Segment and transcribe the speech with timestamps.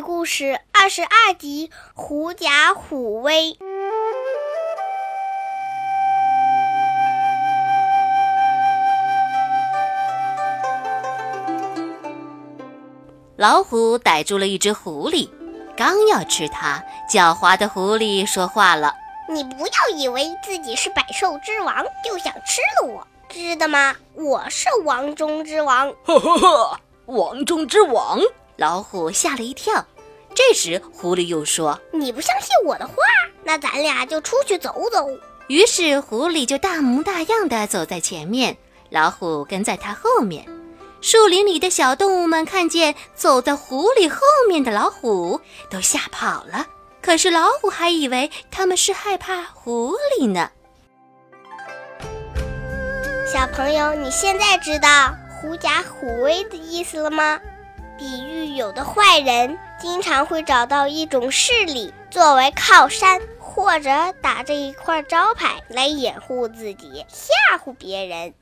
[0.00, 3.52] 故事二十二集《狐假虎威》。
[13.36, 15.28] 老虎逮住了一只狐狸，
[15.76, 18.94] 刚要吃它，狡猾的狐狸说话了
[19.28, 23.94] ：“你不要以为自己是百兽之王就想吃了我，知道吗？
[24.14, 25.92] 我是王中之王。
[26.06, 28.20] ”“呵呵呵，王中之王！”
[28.56, 29.84] 老虎吓了一跳，
[30.34, 32.94] 这时，狐狸又说：“你不相信我的话，
[33.44, 35.06] 那咱俩就出去走走。”
[35.46, 38.56] 于是，狐狸就大模大样的走在前面，
[38.90, 40.44] 老虎跟在它后面。
[41.00, 46.66] 树林里的小动物们看见走在狐狸后面的老虎，都吓跑了。
[47.02, 50.50] 可是老虎还以为他们是害怕狐狸呢。
[53.30, 57.38] 小朋友，你现在知道“狐假虎威”的意思了吗？
[57.96, 68.34] 比喻有的坏人经常会找到一种势力作为靠山，或者打着一块招牌来掩护自己，吓唬别人。